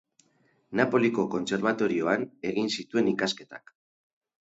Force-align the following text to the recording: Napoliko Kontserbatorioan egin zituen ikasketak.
Napoliko 0.79 1.27
Kontserbatorioan 1.35 2.27
egin 2.53 2.75
zituen 2.79 3.15
ikasketak. 3.17 3.79